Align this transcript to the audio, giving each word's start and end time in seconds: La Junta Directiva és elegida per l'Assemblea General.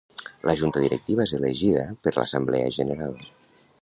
La 0.49 0.53
Junta 0.61 0.81
Directiva 0.85 1.27
és 1.29 1.33
elegida 1.39 1.83
per 2.07 2.15
l'Assemblea 2.17 2.73
General. 2.79 3.19